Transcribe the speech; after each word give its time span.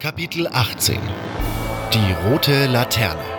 Kapitel 0.00 0.46
18 0.46 0.98
Die 1.92 2.12
rote 2.26 2.64
Laterne 2.68 3.29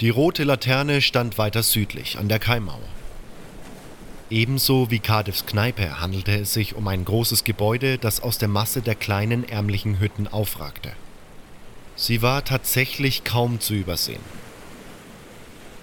Die 0.00 0.10
rote 0.10 0.44
Laterne 0.44 1.00
stand 1.02 1.38
weiter 1.38 1.64
südlich 1.64 2.18
an 2.18 2.28
der 2.28 2.38
Kaimauer. 2.38 2.78
Ebenso 4.30 4.92
wie 4.92 5.00
Cardiffs 5.00 5.44
Kneipe 5.44 6.00
handelte 6.00 6.38
es 6.38 6.52
sich 6.52 6.76
um 6.76 6.86
ein 6.86 7.04
großes 7.04 7.42
Gebäude, 7.42 7.98
das 7.98 8.20
aus 8.20 8.38
der 8.38 8.46
Masse 8.46 8.80
der 8.80 8.94
kleinen 8.94 9.48
ärmlichen 9.48 9.98
Hütten 9.98 10.28
aufragte. 10.28 10.92
Sie 11.96 12.22
war 12.22 12.44
tatsächlich 12.44 13.24
kaum 13.24 13.58
zu 13.58 13.74
übersehen. 13.74 14.20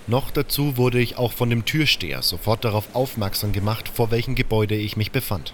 Noch 0.08 0.32
dazu 0.32 0.78
wurde 0.78 1.02
ich 1.02 1.18
auch 1.18 1.34
von 1.34 1.50
dem 1.50 1.66
Türsteher 1.66 2.22
sofort 2.22 2.64
darauf 2.64 2.96
aufmerksam 2.96 3.52
gemacht, 3.52 3.90
vor 3.94 4.12
welchem 4.12 4.36
Gebäude 4.36 4.76
ich 4.76 4.96
mich 4.96 5.12
befand. 5.12 5.54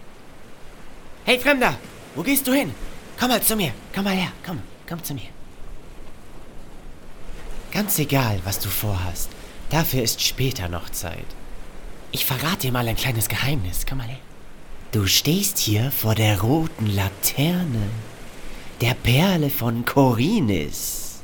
Hey 1.26 1.40
Fremder, 1.40 1.80
wo 2.14 2.22
gehst 2.22 2.48
du 2.48 2.54
hin? 2.54 2.76
Komm 3.20 3.30
mal 3.30 3.42
zu 3.42 3.56
mir, 3.56 3.72
komm 3.96 4.04
mal 4.04 4.16
her, 4.16 4.32
komm, 4.46 4.60
komm 4.88 5.04
zu 5.04 5.16
mir. 5.16 5.30
Ganz 7.72 7.98
egal, 8.00 8.40
was 8.44 8.60
du 8.60 8.70
vorhast. 8.70 9.30
Dafür 9.70 10.04
ist 10.04 10.22
später 10.22 10.68
noch 10.68 10.90
Zeit. 10.90 11.26
Ich 12.12 12.26
verrate 12.26 12.64
dir 12.64 12.74
mal 12.74 12.88
ein 12.88 12.98
kleines 12.98 13.30
Geheimnis. 13.30 13.86
Komm 13.88 14.00
mal 14.00 14.08
her. 14.08 14.18
Du 14.92 15.08
stehst 15.08 15.58
hier 15.58 15.90
vor 15.90 16.14
der 16.16 16.42
roten 16.42 16.88
Laterne, 16.88 17.88
der 18.82 18.94
Perle 18.94 19.50
von 19.50 19.86
Korinis. 19.86 21.22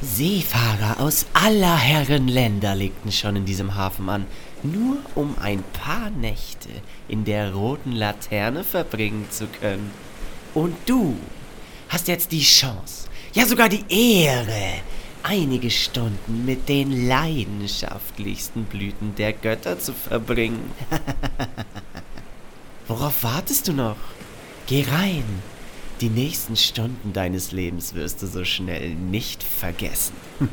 Seefahrer 0.00 1.00
aus 1.00 1.26
aller 1.32 1.76
Herren 1.76 2.28
Länder 2.28 2.76
legten 2.76 3.10
schon 3.10 3.34
in 3.34 3.44
diesem 3.44 3.74
Hafen 3.74 4.08
an, 4.08 4.26
nur 4.62 4.98
um 5.16 5.34
ein 5.40 5.64
paar 5.72 6.10
Nächte 6.10 6.68
in 7.08 7.24
der 7.24 7.52
roten 7.52 7.90
Laterne 7.90 8.62
verbringen 8.62 9.26
zu 9.30 9.48
können. 9.48 9.90
Und 10.54 10.76
du 10.86 11.16
hast 11.88 12.06
jetzt 12.06 12.30
die 12.30 12.44
Chance, 12.44 13.08
ja 13.32 13.44
sogar 13.44 13.68
die 13.68 13.84
Ehre, 13.88 14.74
einige 15.22 15.70
Stunden 15.70 16.44
mit 16.44 16.68
den 16.68 17.08
leidenschaftlichsten 17.08 18.64
Blüten 18.64 19.14
der 19.16 19.32
Götter 19.32 19.78
zu 19.78 19.92
verbringen. 19.92 20.70
Worauf 22.88 23.22
wartest 23.22 23.68
du 23.68 23.72
noch? 23.72 23.96
Geh 24.66 24.84
rein. 24.90 25.24
Die 26.00 26.08
nächsten 26.08 26.56
Stunden 26.56 27.12
deines 27.12 27.52
Lebens 27.52 27.94
wirst 27.94 28.22
du 28.22 28.26
so 28.26 28.44
schnell 28.44 28.94
nicht 28.94 29.42
vergessen. 29.42 30.14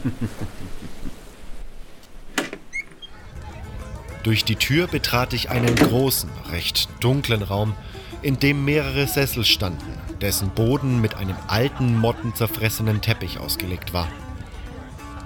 Durch 4.23 4.43
die 4.43 4.55
Tür 4.55 4.87
betrat 4.87 5.33
ich 5.33 5.51
einen 5.51 5.75
großen, 5.75 6.31
recht 6.51 6.89
dunklen 6.99 7.43
Raum, 7.43 7.75
in 8.23 8.39
dem 8.39 8.65
mehrere 8.65 9.05
Sessel 9.05 9.45
standen, 9.45 9.99
dessen 10.19 10.49
Boden 10.49 10.99
mit 10.99 11.13
einem 11.13 11.35
alten, 11.45 11.95
mottenzerfressenen 11.99 13.01
Teppich 13.01 13.37
ausgelegt 13.37 13.93
war. 13.93 14.07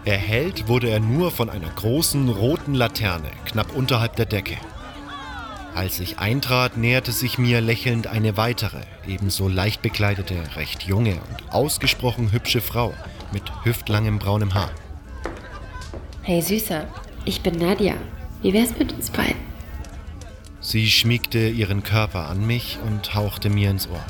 Erhellt 0.06 0.68
wurde 0.68 0.90
er 0.90 1.00
nur 1.00 1.32
von 1.32 1.50
einer 1.50 1.70
großen 1.70 2.30
roten 2.30 2.74
Laterne 2.74 3.30
knapp 3.46 3.76
unterhalb 3.76 4.16
der 4.16 4.26
Decke. 4.26 4.58
Als 5.76 6.00
ich 6.00 6.20
eintrat, 6.20 6.78
näherte 6.78 7.12
sich 7.12 7.38
mir 7.38 7.62
lächelnd 7.62 8.08
eine 8.08 8.38
weitere, 8.38 8.82
ebenso 9.08 9.48
leicht 9.48 9.82
bekleidete, 9.82 10.36
recht 10.56 10.84
junge 10.84 11.14
und 11.14 11.54
ausgesprochen 11.54 12.32
hübsche 12.32 12.62
Frau 12.62 12.94
mit 13.32 13.44
hüftlangem 13.64 14.20
braunem 14.20 14.54
Haar. 14.54 14.72
Hey 16.24 16.42
Süßer, 16.42 16.88
ich 17.26 17.42
bin 17.42 17.58
Nadja. 17.58 17.94
Wie 18.42 18.54
wär's 18.54 18.78
mit 18.78 18.94
uns 18.94 19.10
beiden? 19.10 19.50
Sie 20.62 20.90
schmiegte 20.90 21.48
ihren 21.48 21.84
Körper 21.84 22.28
an 22.30 22.46
mich 22.46 22.80
und 22.86 23.16
hauchte 23.16 23.50
mir 23.50 23.70
ins 23.70 23.88
Ohr. 23.88 24.04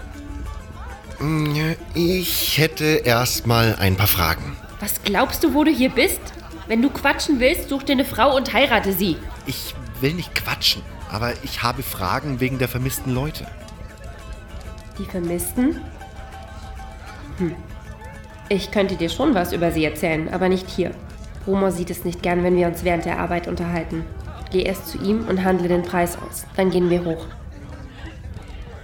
Ich 1.93 2.57
hätte 2.57 2.85
erst 2.85 3.45
mal 3.45 3.75
ein 3.79 3.97
paar 3.97 4.07
Fragen. 4.07 4.55
Was 4.79 5.03
glaubst 5.03 5.43
du, 5.43 5.53
wo 5.53 5.63
du 5.63 5.71
hier 5.71 5.89
bist? 5.89 6.21
Wenn 6.67 6.81
du 6.81 6.89
quatschen 6.89 7.39
willst, 7.39 7.69
such 7.69 7.83
dir 7.83 7.93
eine 7.93 8.05
Frau 8.05 8.35
und 8.35 8.53
heirate 8.53 8.93
sie. 8.93 9.17
Ich 9.45 9.73
will 10.01 10.13
nicht 10.13 10.35
quatschen, 10.35 10.81
aber 11.11 11.33
ich 11.43 11.63
habe 11.63 11.83
Fragen 11.83 12.39
wegen 12.39 12.59
der 12.59 12.67
vermissten 12.67 13.13
Leute. 13.13 13.47
Die 14.97 15.05
Vermissten? 15.05 15.81
Hm. 17.37 17.55
Ich 18.49 18.71
könnte 18.71 18.95
dir 18.95 19.09
schon 19.09 19.35
was 19.35 19.53
über 19.53 19.71
sie 19.71 19.85
erzählen, 19.85 20.29
aber 20.29 20.49
nicht 20.49 20.69
hier. 20.69 20.91
Rumor 21.45 21.71
sieht 21.71 21.89
es 21.89 22.05
nicht 22.05 22.21
gern, 22.21 22.43
wenn 22.43 22.55
wir 22.55 22.67
uns 22.67 22.83
während 22.83 23.05
der 23.05 23.19
Arbeit 23.19 23.47
unterhalten. 23.47 24.05
Geh 24.51 24.63
erst 24.63 24.87
zu 24.87 24.97
ihm 24.99 25.27
und 25.27 25.43
handle 25.43 25.67
den 25.67 25.83
Preis 25.83 26.17
aus. 26.17 26.45
Dann 26.55 26.71
gehen 26.71 26.89
wir 26.89 27.03
hoch. 27.03 27.25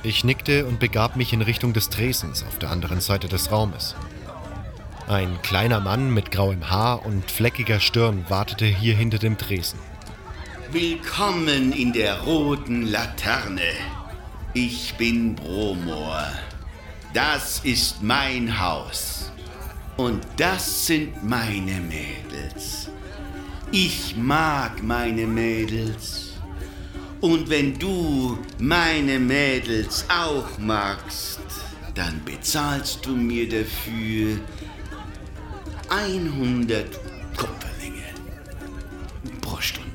Ich 0.04 0.24
nickte 0.24 0.66
und 0.66 0.80
begab 0.80 1.16
mich 1.16 1.34
in 1.34 1.42
Richtung 1.42 1.74
des 1.74 1.90
Tresens 1.90 2.46
auf 2.48 2.60
der 2.60 2.70
anderen 2.70 3.02
Seite 3.02 3.28
des 3.28 3.52
Raumes. 3.52 3.96
Ein 5.08 5.40
kleiner 5.44 5.82
Mann 5.82 6.12
mit 6.12 6.32
grauem 6.32 6.72
Haar 6.72 7.06
und 7.06 7.30
fleckiger 7.30 7.80
Stirn 7.80 8.26
wartete 8.28 8.66
hier 8.66 8.96
hinter 8.96 9.20
dem 9.20 9.38
Tresen. 9.38 9.78
Willkommen 10.72 11.74
in 11.74 11.94
der 11.94 12.22
roten 12.22 12.88
Laterne. 12.88 13.70
Ich 14.56 14.96
bin 14.96 15.36
Bromor. 15.36 16.28
Das 17.14 17.60
ist 17.64 18.02
mein 18.02 18.60
Haus. 18.60 19.32
Und 19.96 20.26
das 20.38 20.88
sind 20.88 21.24
meine 21.24 21.80
Mädels. 21.82 22.90
Ich 23.72 24.18
mag 24.18 24.82
meine 24.82 25.28
Mädels. 25.28 26.34
Und 27.22 27.48
wenn 27.52 27.78
du 27.78 28.40
meine 28.58 29.20
Mädels 29.20 30.04
auch 30.10 30.58
magst, 30.58 31.40
dann 31.94 32.24
bezahlst 32.26 33.06
du 33.06 33.16
mir 33.16 33.48
dafür 33.48 34.40
100 35.90 36.86
Kupferlinge 37.38 38.04
pro 39.42 39.60
Stunde. 39.62 39.90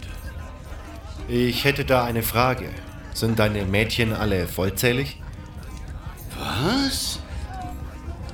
Ich 1.28 1.64
hätte 1.64 1.84
da 1.84 2.04
eine 2.04 2.22
Frage. 2.22 2.70
Sind 3.12 3.38
deine 3.38 3.64
Mädchen 3.64 4.12
alle 4.12 4.46
vollzählig? 4.46 5.20
Was? 6.38 7.20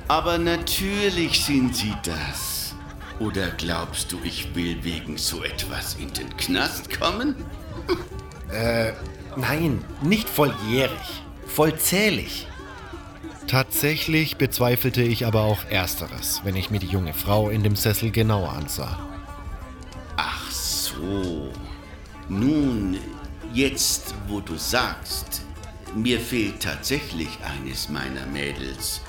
Aber 0.07 0.37
natürlich 0.37 1.43
sind 1.43 1.75
sie 1.75 1.93
das. 2.03 2.75
Oder 3.19 3.49
glaubst 3.57 4.11
du, 4.11 4.19
ich 4.23 4.53
will 4.55 4.83
wegen 4.83 5.17
so 5.17 5.43
etwas 5.43 5.95
in 5.95 6.13
den 6.13 6.35
Knast 6.37 6.99
kommen? 6.99 7.35
Äh, 8.51 8.93
nein, 9.35 9.83
nicht 10.01 10.29
volljährig. 10.29 11.23
Vollzählig. 11.47 12.47
Tatsächlich 13.47 14.35
bezweifelte 14.35 15.01
ich 15.01 15.25
aber 15.25 15.41
auch 15.41 15.63
Ersteres, 15.69 16.41
wenn 16.43 16.57
ich 16.57 16.69
mir 16.69 16.79
die 16.79 16.87
junge 16.87 17.13
Frau 17.13 17.49
in 17.49 17.63
dem 17.63 17.77
Sessel 17.77 18.11
genauer 18.11 18.51
ansah. 18.51 18.99
Ach 20.17 20.51
so. 20.51 21.53
Nun, 22.27 22.97
jetzt, 23.53 24.13
wo 24.27 24.41
du 24.41 24.57
sagst, 24.57 25.43
mir 25.95 26.19
fehlt 26.19 26.61
tatsächlich 26.61 27.29
eines 27.41 27.87
meiner 27.87 28.25
Mädels. 28.25 28.99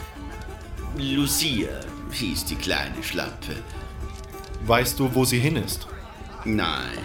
Lucia 0.97 1.81
hieß 2.12 2.44
die 2.44 2.55
kleine 2.55 3.02
Schlampe. 3.02 3.56
Weißt 4.67 5.00
du, 5.00 5.12
wo 5.14 5.25
sie 5.25 5.40
hin 5.40 5.56
ist? 5.56 5.88
Nein, 6.44 6.99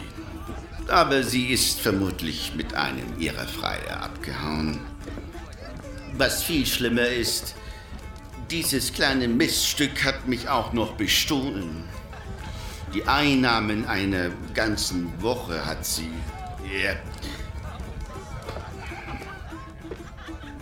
aber 0.88 1.24
sie 1.24 1.48
ist 1.48 1.82
vermutlich 1.82 2.54
mit 2.56 2.76
einem 2.76 3.20
ihrer 3.20 3.48
Freier 3.48 4.04
abgehauen. 4.04 4.80
Was 6.16 6.44
viel 6.44 6.66
schlimmer 6.66 7.08
ist, 7.08 7.56
dieses 8.52 8.94
kleine 8.94 9.28
Miststück 9.28 10.04
hat 10.04 10.28
mich 10.28 10.48
auch 10.48 10.74
noch 10.74 10.94
bestohlen. 10.94 11.86
Die 12.94 13.08
Einnahmen 13.08 13.88
einer 13.88 14.30
ganzen 14.54 15.22
Woche 15.22 15.66
hat 15.66 15.84
sie. 15.86 16.12
Ja. 16.72 16.94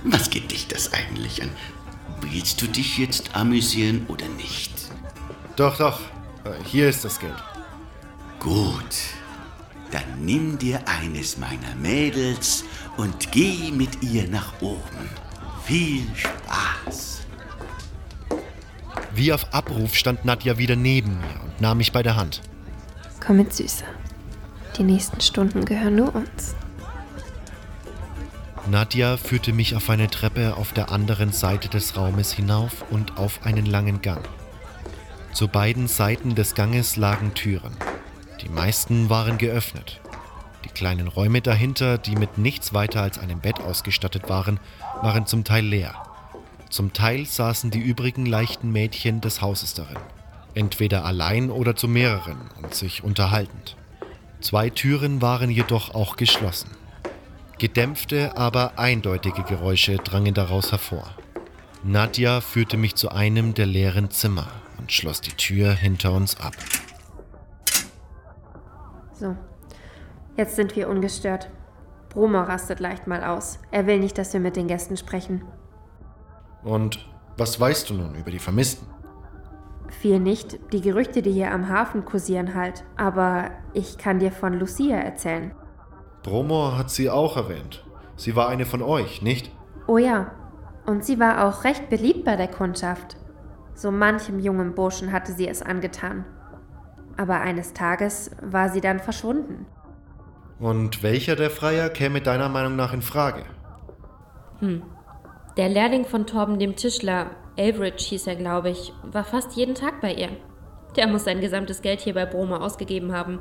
Was 0.06 0.30
geht 0.30 0.51
dich 0.51 0.68
das 0.68 0.94
eigentlich 0.94 1.42
an? 1.44 1.50
Willst 2.21 2.62
du 2.62 2.68
dich 2.68 2.97
jetzt 2.97 3.36
amüsieren 3.36 4.06
oder 4.07 4.27
nicht? 4.30 4.71
Doch, 5.57 5.77
doch. 5.77 6.00
Hier 6.65 6.88
ist 6.88 7.04
das 7.04 7.19
Geld. 7.19 7.44
Gut. 8.39 8.95
Dann 9.92 10.24
nimm 10.24 10.57
dir 10.57 10.88
eines 10.88 11.38
meiner 11.38 11.75
Mädels 11.75 12.63
und 12.95 13.33
geh 13.33 13.71
mit 13.71 14.01
ihr 14.01 14.30
nach 14.30 14.62
oben. 14.62 15.09
Viel 15.65 16.05
Spaß. 16.15 17.21
Wie 19.13 19.33
auf 19.33 19.53
Abruf 19.53 19.95
stand 19.95 20.25
Nadja 20.25 20.57
wieder 20.57 20.75
neben 20.75 21.17
mir 21.17 21.43
und 21.43 21.61
nahm 21.61 21.77
mich 21.77 21.91
bei 21.91 22.03
der 22.03 22.15
Hand. 22.15 22.41
Komm 23.25 23.37
mit, 23.37 23.53
Süßer. 23.53 23.85
Die 24.77 24.83
nächsten 24.83 25.21
Stunden 25.21 25.65
gehören 25.65 25.95
nur 25.95 26.15
uns. 26.15 26.55
Nadja 28.69 29.17
führte 29.17 29.53
mich 29.53 29.75
auf 29.75 29.89
eine 29.89 30.09
Treppe 30.09 30.55
auf 30.55 30.71
der 30.71 30.91
anderen 30.91 31.33
Seite 31.33 31.67
des 31.67 31.97
Raumes 31.97 32.31
hinauf 32.31 32.85
und 32.89 33.17
auf 33.17 33.45
einen 33.45 33.65
langen 33.65 34.01
Gang. 34.01 34.23
Zu 35.33 35.47
beiden 35.47 35.87
Seiten 35.87 36.35
des 36.35 36.55
Ganges 36.55 36.95
lagen 36.95 37.33
Türen. 37.33 37.75
Die 38.41 38.49
meisten 38.49 39.09
waren 39.09 39.37
geöffnet. 39.37 39.99
Die 40.63 40.69
kleinen 40.69 41.07
Räume 41.07 41.41
dahinter, 41.41 41.97
die 41.97 42.15
mit 42.15 42.37
nichts 42.37 42.73
weiter 42.73 43.01
als 43.01 43.17
einem 43.17 43.39
Bett 43.39 43.59
ausgestattet 43.59 44.29
waren, 44.29 44.59
waren 45.01 45.25
zum 45.25 45.44
Teil 45.44 45.65
leer. 45.65 45.94
Zum 46.69 46.94
Teil 46.94 47.25
saßen 47.25 47.71
die 47.71 47.80
übrigen 47.80 48.25
leichten 48.25 48.71
Mädchen 48.71 49.19
des 49.19 49.42
Hauses 49.42 49.74
darin. 49.74 49.98
Entweder 50.53 51.06
allein 51.06 51.50
oder 51.50 51.75
zu 51.75 51.88
mehreren 51.88 52.38
und 52.62 52.74
sich 52.74 53.03
unterhaltend. 53.03 53.75
Zwei 54.42 54.69
Türen 54.69 55.21
waren 55.21 55.50
jedoch 55.50 55.94
auch 55.94 56.15
geschlossen. 56.15 56.71
Gedämpfte, 57.57 58.38
aber 58.38 58.80
eindeutige 58.80 59.44
Geräusche 59.44 59.98
drangen 59.98 60.33
daraus 60.33 60.71
hervor. 60.71 61.12
Nadja 61.83 62.42
führte 62.42 62.77
mich 62.77 62.95
zu 62.95 63.09
einem 63.09 63.54
der 63.54 63.65
leeren 63.65 64.09
Zimmer 64.09 64.47
und 64.77 64.92
schloss 64.92 65.21
die 65.21 65.31
Tür 65.31 65.74
hinter 65.74 66.13
uns 66.13 66.39
ab. 66.39 66.54
So, 69.13 69.36
jetzt 70.38 70.56
sind 70.56 70.75
wir 70.75 70.89
ungestört. 70.89 71.50
Bromer 72.11 72.47
rastet 72.47 72.79
leicht 72.79 73.07
mal 73.07 73.23
aus. 73.23 73.59
Er 73.71 73.87
will 73.87 73.99
nicht, 73.99 74.17
dass 74.17 74.33
wir 74.33 74.39
mit 74.39 74.55
den 74.55 74.67
Gästen 74.67 74.97
sprechen. 74.97 75.43
Und 76.63 77.09
was 77.37 77.59
weißt 77.59 77.89
du 77.89 77.93
nun 77.93 78.15
über 78.15 78.31
die 78.31 78.39
Vermissten? 78.39 78.85
Viel 79.87 80.19
nicht. 80.19 80.59
Die 80.73 80.81
Gerüchte, 80.81 81.21
die 81.21 81.31
hier 81.31 81.51
am 81.51 81.69
Hafen 81.69 82.05
kursieren 82.05 82.53
halt. 82.53 82.83
Aber 82.97 83.51
ich 83.73 83.97
kann 83.97 84.19
dir 84.19 84.31
von 84.31 84.53
Lucia 84.53 84.97
erzählen. 84.97 85.53
Bromor 86.23 86.77
hat 86.77 86.89
sie 86.89 87.09
auch 87.09 87.37
erwähnt. 87.37 87.85
Sie 88.15 88.35
war 88.35 88.49
eine 88.49 88.65
von 88.65 88.81
euch, 88.81 89.21
nicht? 89.21 89.51
Oh 89.87 89.97
ja. 89.97 90.31
Und 90.85 91.05
sie 91.05 91.19
war 91.19 91.47
auch 91.47 91.63
recht 91.63 91.89
beliebt 91.89 92.25
bei 92.25 92.35
der 92.35 92.47
Kundschaft. 92.47 93.17
So 93.73 93.89
manchem 93.91 94.39
jungen 94.39 94.75
Burschen 94.75 95.11
hatte 95.11 95.31
sie 95.31 95.47
es 95.47 95.61
angetan. 95.61 96.25
Aber 97.17 97.39
eines 97.39 97.73
Tages 97.73 98.31
war 98.41 98.69
sie 98.69 98.81
dann 98.81 98.99
verschwunden. 98.99 99.65
Und 100.61 101.01
welcher 101.01 101.35
der 101.35 101.49
Freier 101.49 101.89
käme 101.89 102.21
deiner 102.21 102.47
Meinung 102.47 102.75
nach 102.75 102.93
in 102.93 103.01
Frage? 103.01 103.43
Der 105.57 105.69
Lehrling 105.69 106.05
von 106.05 106.27
Torben 106.27 106.59
dem 106.59 106.75
Tischler, 106.75 107.31
Elbridge 107.55 108.03
hieß 108.09 108.27
er, 108.27 108.35
glaube 108.35 108.69
ich, 108.69 108.93
war 109.03 109.23
fast 109.23 109.53
jeden 109.55 109.73
Tag 109.73 110.01
bei 110.01 110.13
ihr. 110.13 110.29
Der 110.95 111.07
muss 111.07 111.23
sein 111.23 111.41
gesamtes 111.41 111.81
Geld 111.81 112.01
hier 112.01 112.13
bei 112.13 112.27
Bromer 112.27 112.61
ausgegeben 112.61 113.11
haben. 113.11 113.39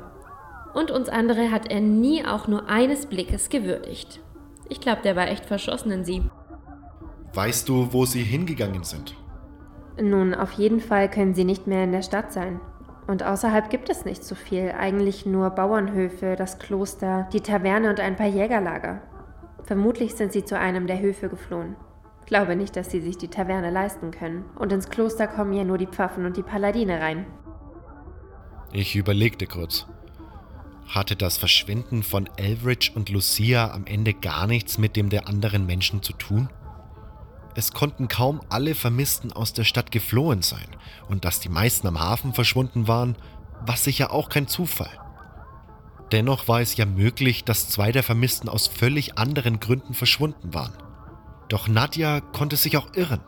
Und 0.73 0.89
uns 0.89 1.09
andere 1.09 1.51
hat 1.51 1.69
er 1.69 1.79
nie 1.79 2.25
auch 2.25 2.47
nur 2.47 2.67
eines 2.67 3.05
Blickes 3.05 3.49
gewürdigt. 3.49 4.19
Ich 4.67 4.81
glaube, 4.81 5.03
der 5.03 5.15
war 5.15 5.27
echt 5.27 5.45
verschossen 5.45 5.91
in 5.91 6.03
sie. 6.03 6.23
Weißt 7.35 7.69
du, 7.69 7.93
wo 7.93 8.05
sie 8.05 8.23
hingegangen 8.23 8.83
sind? 8.83 9.15
Nun, 10.01 10.33
auf 10.33 10.53
jeden 10.53 10.79
Fall 10.79 11.07
können 11.07 11.35
sie 11.35 11.43
nicht 11.43 11.67
mehr 11.67 11.83
in 11.83 11.91
der 11.91 12.01
Stadt 12.01 12.33
sein. 12.33 12.59
Und 13.11 13.23
außerhalb 13.23 13.69
gibt 13.69 13.89
es 13.89 14.05
nicht 14.05 14.23
so 14.23 14.35
viel, 14.35 14.71
eigentlich 14.71 15.25
nur 15.25 15.49
Bauernhöfe, 15.49 16.37
das 16.37 16.59
Kloster, 16.59 17.27
die 17.33 17.41
Taverne 17.41 17.89
und 17.89 17.99
ein 17.99 18.15
paar 18.15 18.27
Jägerlager. 18.27 19.01
Vermutlich 19.65 20.15
sind 20.15 20.31
sie 20.31 20.45
zu 20.45 20.57
einem 20.57 20.87
der 20.87 21.01
Höfe 21.01 21.27
geflohen. 21.27 21.75
Glaube 22.25 22.55
nicht, 22.55 22.73
dass 22.77 22.89
sie 22.89 23.01
sich 23.01 23.17
die 23.17 23.27
Taverne 23.27 23.69
leisten 23.69 24.11
können. 24.11 24.45
Und 24.55 24.71
ins 24.71 24.87
Kloster 24.87 25.27
kommen 25.27 25.51
ja 25.51 25.65
nur 25.65 25.77
die 25.77 25.87
Pfaffen 25.87 26.25
und 26.25 26.37
die 26.37 26.41
Paladine 26.41 27.01
rein. 27.01 27.25
Ich 28.71 28.95
überlegte 28.95 29.45
kurz. 29.45 29.87
Hatte 30.87 31.17
das 31.17 31.35
Verschwinden 31.35 32.03
von 32.03 32.29
Elbridge 32.37 32.93
und 32.95 33.09
Lucia 33.09 33.73
am 33.73 33.87
Ende 33.87 34.13
gar 34.13 34.47
nichts 34.47 34.77
mit 34.77 34.95
dem 34.95 35.09
der 35.09 35.27
anderen 35.27 35.65
Menschen 35.65 36.01
zu 36.01 36.13
tun? 36.13 36.47
Es 37.55 37.73
konnten 37.73 38.07
kaum 38.07 38.41
alle 38.49 38.75
Vermissten 38.75 39.33
aus 39.33 39.53
der 39.53 39.63
Stadt 39.63 39.91
geflohen 39.91 40.41
sein, 40.41 40.67
und 41.09 41.25
dass 41.25 41.39
die 41.39 41.49
meisten 41.49 41.87
am 41.87 41.99
Hafen 41.99 42.33
verschwunden 42.33 42.87
waren, 42.87 43.17
war 43.65 43.77
sicher 43.77 44.11
auch 44.11 44.29
kein 44.29 44.47
Zufall. 44.47 44.97
Dennoch 46.11 46.47
war 46.47 46.61
es 46.61 46.75
ja 46.75 46.85
möglich, 46.85 47.43
dass 47.43 47.69
zwei 47.69 47.91
der 47.91 48.03
Vermissten 48.03 48.49
aus 48.49 48.67
völlig 48.67 49.17
anderen 49.17 49.59
Gründen 49.59 49.93
verschwunden 49.93 50.53
waren. 50.53 50.73
Doch 51.47 51.67
Nadja 51.67 52.21
konnte 52.21 52.57
sich 52.57 52.77
auch 52.77 52.93
irren. 52.95 53.21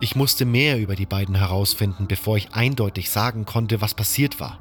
Ich 0.00 0.16
musste 0.16 0.44
mehr 0.44 0.78
über 0.78 0.96
die 0.96 1.06
beiden 1.06 1.34
herausfinden, 1.34 2.06
bevor 2.06 2.36
ich 2.36 2.52
eindeutig 2.52 3.10
sagen 3.10 3.44
konnte, 3.44 3.80
was 3.80 3.94
passiert 3.94 4.38
war. 4.38 4.58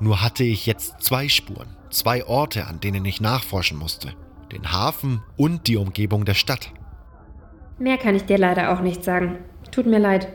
Nur 0.00 0.22
hatte 0.22 0.44
ich 0.44 0.66
jetzt 0.66 1.00
zwei 1.00 1.28
Spuren, 1.28 1.76
zwei 1.90 2.26
Orte, 2.26 2.66
an 2.66 2.80
denen 2.80 3.04
ich 3.04 3.20
nachforschen 3.20 3.78
musste. 3.78 4.14
Den 4.52 4.72
Hafen 4.72 5.22
und 5.36 5.66
die 5.66 5.76
Umgebung 5.76 6.24
der 6.24 6.34
Stadt. 6.34 6.70
Mehr 7.78 7.98
kann 7.98 8.14
ich 8.14 8.24
dir 8.24 8.38
leider 8.38 8.72
auch 8.72 8.80
nicht 8.80 9.04
sagen. 9.04 9.38
Tut 9.70 9.86
mir 9.86 9.98
leid. 9.98 10.28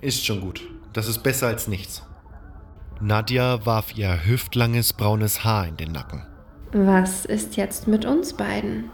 Ist 0.00 0.24
schon 0.24 0.40
gut. 0.40 0.62
Das 0.92 1.08
ist 1.08 1.22
besser 1.22 1.46
als 1.46 1.68
nichts. 1.68 2.02
Nadja 3.00 3.64
warf 3.64 3.96
ihr 3.96 4.26
hüftlanges 4.26 4.92
braunes 4.92 5.44
Haar 5.44 5.66
in 5.66 5.76
den 5.76 5.92
Nacken. 5.92 6.26
Was 6.72 7.24
ist 7.24 7.56
jetzt 7.56 7.88
mit 7.88 8.04
uns 8.04 8.34
beiden? 8.34 8.90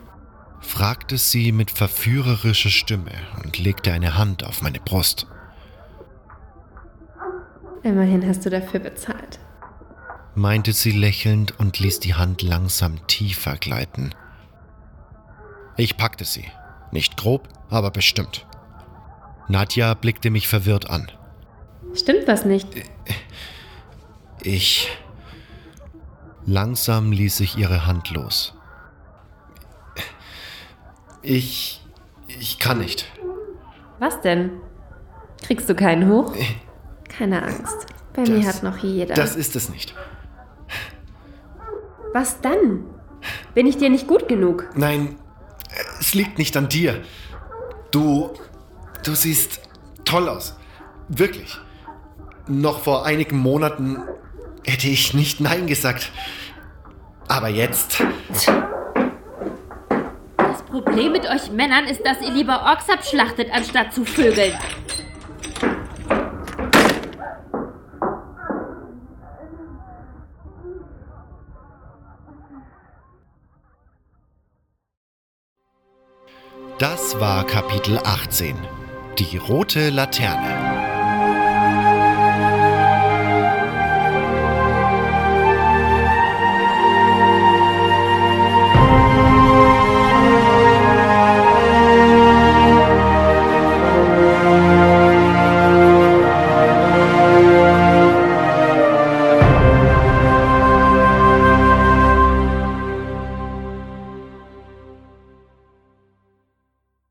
fragte 0.61 1.19
sie 1.19 1.53
mit 1.53 1.71
verführerischer 1.71 2.71
Stimme 2.71 3.13
und 3.43 3.59
legte 3.59 3.93
eine 3.93 4.17
Hand 4.17 4.45
auf 4.45 4.63
meine 4.63 4.81
Brust. 4.81 5.27
Immerhin 7.83 8.27
hast 8.27 8.47
du 8.47 8.51
dafür 8.51 8.81
bezahlt. 8.81 9.39
meinte 10.35 10.73
sie 10.73 10.93
lächelnd 10.93 11.59
und 11.59 11.79
ließ 11.79 12.01
die 12.01 12.15
Hand 12.15 12.43
langsam 12.43 13.07
tiefer 13.07 13.57
gleiten. 13.57 14.15
Ich 15.77 15.97
packte 15.97 16.25
sie. 16.25 16.45
Nicht 16.95 17.17
grob, 17.17 17.49
aber 17.71 17.91
bestimmt. 17.91 18.47
Nadja 19.49 19.93
blickte 19.95 20.31
mich 20.31 20.47
verwirrt 20.47 20.89
an. 20.89 21.11
Stimmt 21.93 22.27
was 22.29 22.45
nicht? 22.45 22.69
Ich. 24.43 24.89
Langsam 26.47 27.11
ließ 27.11 27.41
ich 27.41 27.59
ihre 27.59 27.85
Hand 27.87 28.11
los. 28.11 28.55
Ich. 31.23 31.85
Ich 32.29 32.59
kann 32.61 32.79
nicht. 32.79 33.11
Was 33.99 34.21
denn? 34.21 34.53
Kriegst 35.43 35.69
du 35.69 35.75
keinen 35.75 36.09
hoch? 36.09 36.33
Keine 37.09 37.43
Angst. 37.43 37.87
Bei 38.13 38.23
mir 38.23 38.39
Das- 38.45 38.57
hat 38.57 38.63
noch 38.63 38.79
jeder. 38.79 39.15
Das 39.17 39.35
ist 39.35 39.57
es 39.57 39.69
nicht. 39.69 39.95
Was 42.13 42.41
dann? 42.41 42.85
Bin 43.55 43.67
ich 43.67 43.79
dir 43.79 43.91
nicht 43.91 44.07
gut 44.07 44.29
genug? 44.29 44.69
Nein, 44.77 45.17
es 46.15 46.19
liegt 46.19 46.39
nicht 46.39 46.57
an 46.57 46.69
dir. 46.69 47.03
Du. 47.91 48.31
Du 49.03 49.15
siehst 49.17 49.61
toll 50.05 50.29
aus. 50.29 50.57
Wirklich. 51.09 51.59
Noch 52.47 52.79
vor 52.85 53.05
einigen 53.05 53.37
Monaten 53.39 53.99
hätte 54.65 54.87
ich 54.87 55.13
nicht 55.13 55.41
Nein 55.41 55.67
gesagt. 55.67 56.13
Aber 57.27 57.49
jetzt. 57.49 58.01
Das 60.37 60.63
Problem 60.71 61.11
mit 61.13 61.29
euch 61.29 61.51
Männern 61.51 61.87
ist, 61.87 62.07
dass 62.07 62.21
ihr 62.21 62.31
lieber 62.31 62.63
Orks 62.63 62.89
abschlachtet, 62.89 63.49
anstatt 63.53 63.93
zu 63.93 64.05
vögeln. 64.05 64.53
Das 76.79 77.21
war 77.21 77.47
Kapitel 77.47 77.99
18. 77.99 78.57
Die 79.21 79.37
rote 79.37 79.91
Laterne. 79.91 80.74